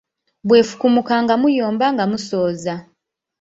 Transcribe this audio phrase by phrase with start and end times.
[0.47, 2.73] Bw'efukumuka nga muyomba nga musooza.